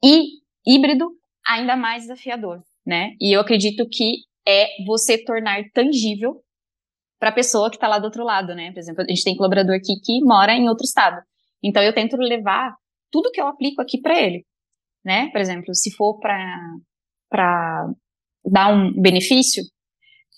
[0.02, 1.09] E híbrido,
[1.46, 3.14] ainda mais desafiador, né?
[3.20, 6.42] E eu acredito que é você tornar tangível
[7.18, 8.72] para a pessoa que está lá do outro lado, né?
[8.72, 11.20] Por exemplo, a gente tem colaborador aqui que mora em outro estado.
[11.62, 12.74] Então, eu tento levar
[13.11, 14.44] tudo que eu aplico aqui para ele,
[15.05, 15.31] né?
[15.31, 17.87] Por exemplo, se for para
[18.44, 19.62] dar um benefício,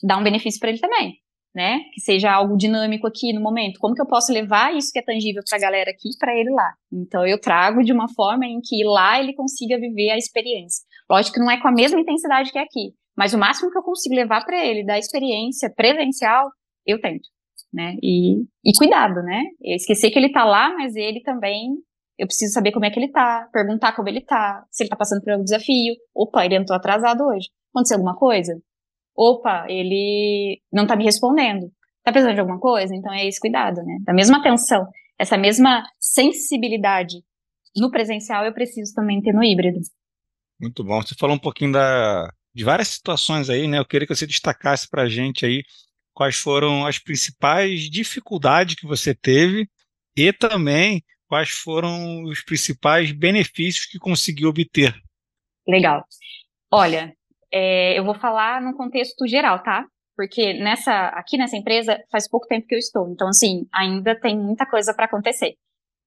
[0.02, 1.18] dar um benefício para ele também
[1.58, 1.80] né?
[1.92, 3.80] Que seja algo dinâmico aqui no momento.
[3.80, 6.50] Como que eu posso levar isso que é tangível para a galera aqui para ele
[6.50, 6.72] lá?
[6.92, 10.84] Então eu trago de uma forma em que lá ele consiga viver a experiência.
[11.10, 13.82] Lógico que não é com a mesma intensidade que aqui, mas o máximo que eu
[13.82, 16.48] consigo levar para ele da experiência presencial,
[16.86, 17.28] eu tento,
[17.72, 17.94] né?
[18.02, 19.42] E, e cuidado, né?
[19.62, 21.76] Esquecer que ele está lá, mas ele também
[22.18, 24.96] eu preciso saber como é que ele tá, perguntar como ele tá, se ele tá
[24.96, 25.94] passando por algum desafio.
[26.14, 27.48] Opa, ele entrou atrasado hoje.
[27.72, 28.60] Aconteceu alguma coisa?
[29.18, 31.72] opa, ele não está me respondendo.
[31.98, 32.94] Está precisando de alguma coisa?
[32.94, 33.98] Então é esse cuidado, né?
[34.04, 34.86] Da mesma atenção,
[35.18, 37.16] essa mesma sensibilidade
[37.76, 39.80] no presencial eu preciso também ter no híbrido.
[40.60, 41.02] Muito bom.
[41.02, 43.78] Você falou um pouquinho da, de várias situações aí, né?
[43.78, 45.64] Eu queria que você destacasse para a gente aí
[46.18, 49.68] quais foram as principais dificuldades que você teve
[50.16, 54.92] e também quais foram os principais benefícios que conseguiu obter.
[55.64, 56.04] Legal.
[56.72, 57.14] Olha,
[57.52, 59.86] é, eu vou falar num contexto geral, tá?
[60.16, 64.36] Porque nessa, aqui nessa empresa faz pouco tempo que eu estou, então assim, ainda tem
[64.36, 65.54] muita coisa para acontecer.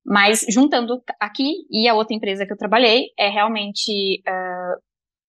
[0.06, 4.76] Mas juntando aqui e a outra empresa que eu trabalhei, é realmente uh,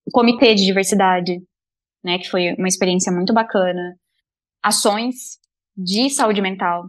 [0.04, 1.40] o comitê de diversidade,
[2.02, 3.96] né, que foi uma experiência muito bacana,
[4.62, 5.38] ações
[5.76, 6.84] de saúde mental,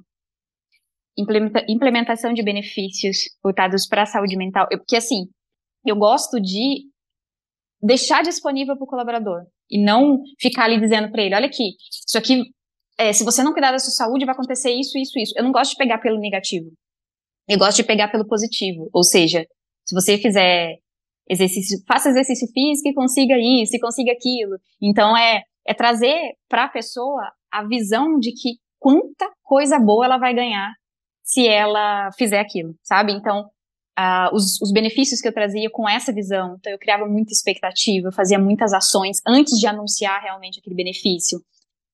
[1.17, 5.25] implementa, implementação de benefícios voltados para a saúde mental, eu, porque assim,
[5.85, 6.85] eu gosto de
[7.81, 11.75] deixar disponível para o colaborador e não ficar ali dizendo para ele, olha aqui,
[12.07, 12.43] isso aqui,
[12.97, 15.33] é, se você não cuidar da sua saúde, vai acontecer isso, isso, isso.
[15.35, 16.71] Eu não gosto de pegar pelo negativo.
[17.47, 18.89] Eu gosto de pegar pelo positivo.
[18.93, 19.45] Ou seja,
[19.85, 20.77] se você fizer
[21.27, 24.57] exercício, faça exercício físico e consiga isso, e consiga aquilo.
[24.81, 30.17] Então é, é trazer para a pessoa a visão de que quanta coisa boa ela
[30.17, 30.73] vai ganhar
[31.23, 33.13] se ela fizer aquilo, sabe?
[33.13, 33.45] Então,
[33.97, 36.55] uh, os, os, benefícios que eu trazia com essa visão.
[36.59, 41.39] Então, eu criava muita expectativa, eu fazia muitas ações antes de anunciar realmente aquele benefício.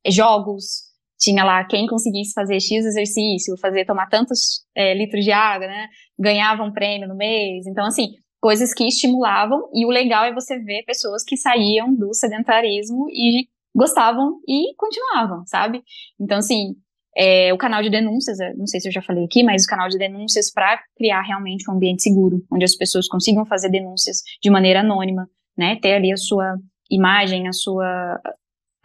[0.08, 0.90] Jogos,
[1.20, 5.88] tinha lá quem conseguisse fazer X exercício, fazer tomar tantos é, litros de água, né?
[6.18, 7.68] Ganhava um prêmio no mês.
[7.68, 9.70] Então, assim, coisas que estimulavam.
[9.74, 15.46] E o legal é você ver pessoas que saíam do sedentarismo e gostavam e continuavam,
[15.46, 15.84] sabe?
[16.20, 16.76] Então, assim,
[17.16, 19.90] é, o canal de denúncias, não sei se eu já falei aqui, mas o canal
[19.90, 24.50] de denúncias para criar realmente um ambiente seguro, onde as pessoas consigam fazer denúncias de
[24.50, 26.56] maneira anônima, né, ter ali a sua
[26.90, 28.20] imagem, a sua,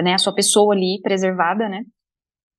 [0.03, 1.85] né, a sua pessoa ali preservada, né,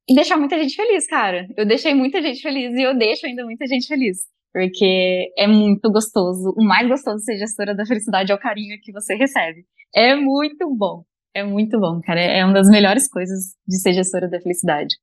[0.08, 1.48] e deixar muita gente feliz, cara.
[1.58, 4.20] Eu deixei muita gente feliz e eu deixo ainda muita gente feliz.
[4.54, 6.54] Porque é muito gostoso.
[6.56, 9.66] O mais gostoso ser gestora da felicidade é o carinho que você recebe.
[9.94, 11.04] É muito bom.
[11.36, 12.22] É muito bom, cara.
[12.22, 14.96] É uma das melhores coisas de ser gestora da felicidade.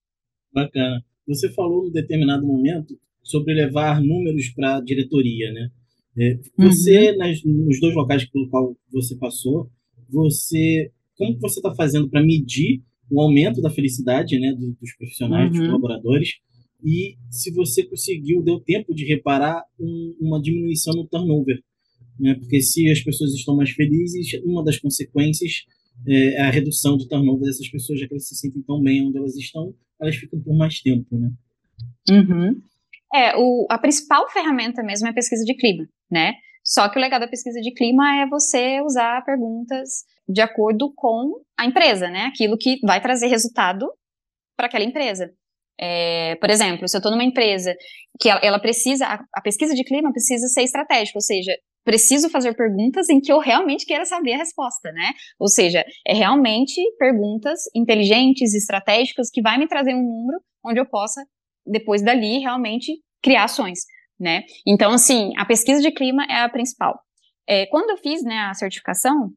[0.51, 1.05] Bacana.
[1.29, 5.71] Você falou em determinado momento sobre levar números para a diretoria, né?
[6.19, 7.19] É, você, uhum.
[7.19, 9.71] nas, nos dois locais pelo qual você passou,
[10.09, 15.53] você, como você está fazendo para medir o aumento da felicidade, né, dos, dos profissionais,
[15.53, 15.59] uhum.
[15.59, 16.31] dos colaboradores,
[16.85, 21.63] e se você conseguiu, deu tempo de reparar um, uma diminuição no turnover,
[22.19, 22.35] né?
[22.35, 25.65] Porque se as pessoas estão mais felizes, uma das consequências
[26.09, 29.19] é, a redução do turnover dessas pessoas, já que elas se sentem tão bem onde
[29.19, 31.31] elas estão, elas ficam por mais tempo, né?
[32.11, 32.63] Uhum.
[33.15, 36.35] É, o, a principal ferramenta mesmo é a pesquisa de clima, né?
[36.65, 41.43] Só que o legal da pesquisa de clima é você usar perguntas de acordo com
[41.59, 42.25] a empresa, né?
[42.27, 43.87] Aquilo que vai trazer resultado
[44.57, 45.31] para aquela empresa.
[45.79, 47.75] É, por exemplo, se eu estou numa empresa
[48.21, 51.53] que ela, ela precisa, a, a, pesquisa de clima precisa ser estratégica, ou seja,
[51.85, 55.13] preciso fazer perguntas em que eu realmente queira saber a resposta, né?
[55.39, 60.87] Ou seja, é realmente perguntas inteligentes, estratégicas, que vai me trazer um número onde eu
[60.87, 61.25] possa,
[61.67, 63.81] depois dali, realmente criar ações,
[64.19, 64.43] né?
[64.67, 66.99] Então, assim, a pesquisa de clima é a principal.
[67.47, 69.33] É, quando eu fiz né, a certificação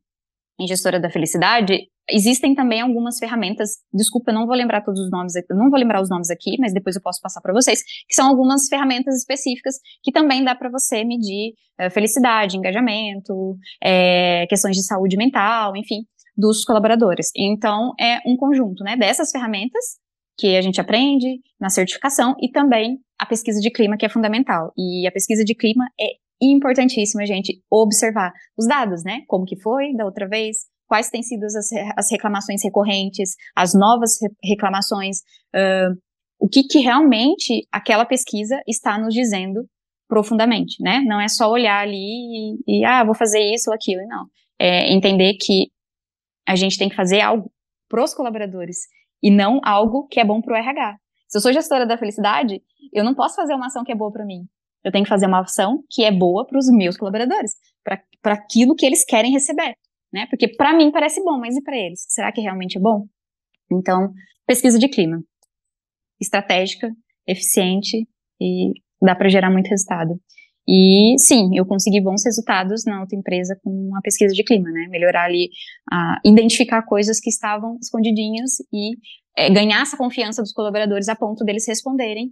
[0.60, 5.10] em gestora da felicidade, Existem também algumas ferramentas, desculpa, eu não vou lembrar todos os
[5.10, 8.14] nomes não vou lembrar os nomes aqui, mas depois eu posso passar para vocês, que
[8.14, 14.76] são algumas ferramentas específicas que também dá para você medir é, felicidade, engajamento, é, questões
[14.76, 16.04] de saúde mental, enfim,
[16.38, 17.32] dos colaboradores.
[17.36, 19.98] Então, é um conjunto, né, dessas ferramentas
[20.38, 24.72] que a gente aprende na certificação e também a pesquisa de clima, que é fundamental.
[24.78, 26.10] E a pesquisa de clima é
[26.42, 30.58] importantíssima, gente, observar os dados, né, como que foi da outra vez,
[30.88, 31.56] quais têm sido as,
[31.98, 35.20] as reclamações recorrentes, as novas reclamações,
[35.56, 35.96] uh,
[36.40, 39.66] o que, que realmente aquela pesquisa está nos dizendo
[40.08, 41.00] profundamente, né?
[41.00, 41.98] Não é só olhar ali
[42.68, 44.26] e, e ah, vou fazer isso ou aquilo, não.
[44.60, 45.72] É entender que
[46.48, 47.52] a gente tem que fazer algo
[47.90, 48.78] para os colaboradores
[49.24, 50.98] e não algo que é bom para o RH.
[51.28, 52.62] Se eu sou gestora da felicidade,
[52.94, 54.46] eu não posso fazer uma ação que é boa para mim.
[54.86, 58.76] Eu tenho que fazer uma ação que é boa para os meus colaboradores, para aquilo
[58.76, 59.76] que eles querem receber
[60.16, 60.26] né?
[60.30, 62.06] Porque para mim parece bom, mas e para eles?
[62.08, 63.06] Será que realmente é bom?
[63.70, 64.14] Então,
[64.48, 65.22] pesquisa de clima.
[66.22, 66.90] Estratégica,
[67.28, 68.08] eficiente
[68.40, 68.72] e
[69.02, 70.18] dá para gerar muito resultado.
[70.66, 74.88] E sim, eu consegui bons resultados na outra empresa com a pesquisa de clima, né?
[74.90, 75.50] Melhorar ali,
[76.24, 78.96] identificar coisas que estavam escondidinhas e
[79.38, 82.32] é, ganhar essa confiança dos colaboradores a ponto deles responderem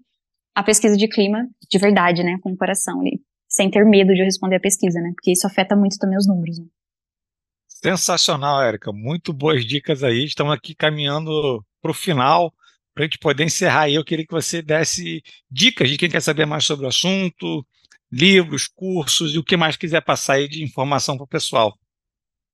[0.55, 2.37] a pesquisa de clima de verdade, né?
[2.41, 5.11] Com o coração ali, sem ter medo de responder a pesquisa, né?
[5.15, 6.59] Porque isso afeta muito também os números.
[6.59, 6.65] Né?
[7.67, 8.91] Sensacional, Érica.
[8.93, 10.23] Muito boas dicas aí.
[10.23, 12.53] Estamos aqui caminhando para o final.
[12.93, 16.45] Para a gente poder encerrar eu queria que você desse dicas de quem quer saber
[16.45, 17.65] mais sobre o assunto,
[18.11, 21.73] livros, cursos e o que mais quiser passar aí de informação para o pessoal.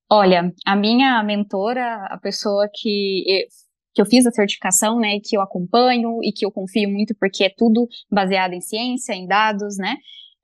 [0.09, 3.45] Olha, a minha mentora, a pessoa que,
[3.93, 7.45] que eu fiz a certificação, né, que eu acompanho e que eu confio muito porque
[7.45, 9.95] é tudo baseado em ciência, em dados, né,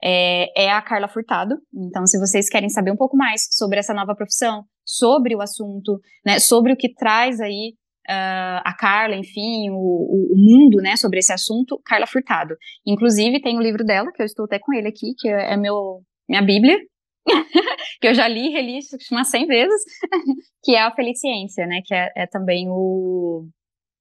[0.04, 1.56] é, é a Carla Furtado.
[1.74, 6.00] Então, se vocês querem saber um pouco mais sobre essa nova profissão, sobre o assunto,
[6.26, 7.74] né, sobre o que traz aí
[8.10, 12.56] uh, a Carla, enfim, o, o, mundo, né, sobre esse assunto, Carla Furtado.
[12.86, 16.02] Inclusive, tem o livro dela, que eu estou até com ele aqui, que é meu,
[16.30, 16.78] minha bíblia,
[18.02, 18.80] que eu já li e reli
[19.12, 19.82] umas 100 vezes,
[20.64, 23.48] que é a Feliciência, né, que é, é também o,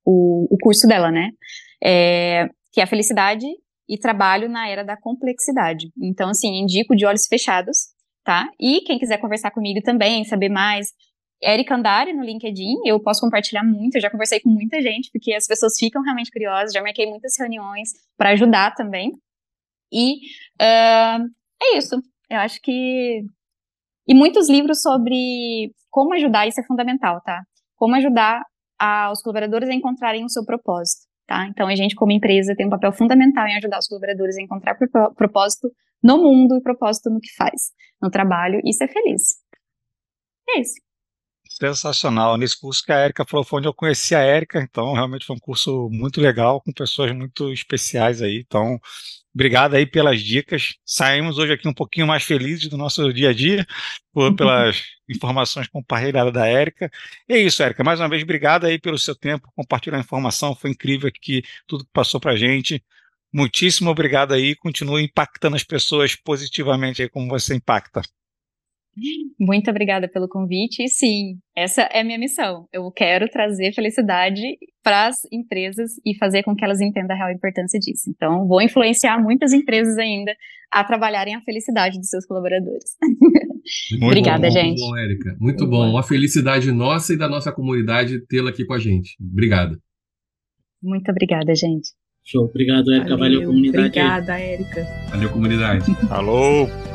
[0.04, 1.30] o, o, curso dela, né,
[1.82, 3.46] é, que é a felicidade
[3.88, 5.90] e trabalho na era da complexidade.
[6.02, 7.88] Então, assim, indico de olhos fechados,
[8.24, 8.48] tá?
[8.58, 10.88] E quem quiser conversar comigo também, saber mais,
[11.42, 15.34] Erika Andari no LinkedIn, eu posso compartilhar muito, eu já conversei com muita gente, porque
[15.34, 19.12] as pessoas ficam realmente curiosas, já marquei muitas reuniões para ajudar também.
[19.92, 20.14] E
[20.60, 21.24] uh,
[21.62, 22.00] é isso,
[22.34, 23.22] eu acho que.
[24.06, 27.42] E muitos livros sobre como ajudar, isso é fundamental, tá?
[27.76, 28.42] Como ajudar
[28.78, 31.06] a, os colaboradores a encontrarem o seu propósito.
[31.26, 31.46] Tá?
[31.48, 34.76] Então, a gente, como empresa, tem um papel fundamental em ajudar os colaboradores a encontrar
[35.16, 35.70] propósito
[36.02, 37.72] no mundo e propósito no que faz,
[38.02, 39.22] no trabalho, e ser feliz.
[40.50, 40.74] É isso.
[41.48, 42.36] Sensacional.
[42.36, 45.36] Nesse curso que a Érica falou, foi onde eu conheci a Érica, então realmente foi
[45.36, 48.44] um curso muito legal, com pessoas muito especiais aí.
[48.44, 48.78] Então,
[49.34, 50.76] Obrigado aí pelas dicas.
[50.84, 53.66] Saímos hoje aqui um pouquinho mais felizes do nosso dia a dia,
[54.12, 56.88] por, pelas informações compartilhadas da Érica.
[57.28, 57.82] E é isso, Érica.
[57.82, 60.54] Mais uma vez, obrigado aí pelo seu tempo, compartilhar a informação.
[60.54, 62.82] Foi incrível aqui tudo que passou para a gente.
[63.32, 64.54] Muitíssimo obrigado aí.
[64.54, 68.02] Continue impactando as pessoas positivamente aí como você impacta.
[69.38, 70.82] Muito obrigada pelo convite.
[70.82, 72.66] E sim, essa é a minha missão.
[72.72, 74.40] Eu quero trazer felicidade
[74.82, 78.10] para as empresas e fazer com que elas entendam a real importância disso.
[78.10, 80.32] Então, vou influenciar muitas empresas ainda
[80.70, 82.96] a trabalharem a felicidade dos seus colaboradores.
[83.92, 84.80] Muito Obrigada, bom, gente.
[84.80, 85.28] Muito bom, Érica.
[85.30, 85.86] Muito, muito bom.
[85.86, 85.90] bom.
[85.90, 89.16] Uma felicidade nossa e da nossa comunidade tê-la aqui com a gente.
[89.20, 89.78] Obrigado.
[90.82, 91.88] Muito obrigada, gente.
[92.26, 92.44] Show.
[92.44, 93.16] Obrigado, Érica.
[93.16, 93.86] Valeu, Valeu comunidade.
[93.86, 94.84] Obrigada, Érica.
[95.10, 95.94] Valeu, comunidade.
[96.08, 96.93] Falou.